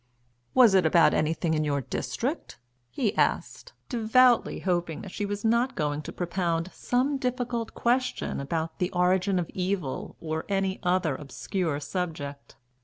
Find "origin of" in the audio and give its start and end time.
8.93-9.51